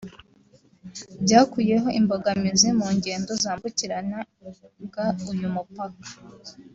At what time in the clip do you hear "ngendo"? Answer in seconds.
2.97-3.31